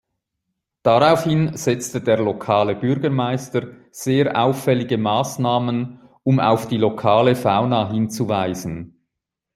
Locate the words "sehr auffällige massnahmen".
3.91-5.99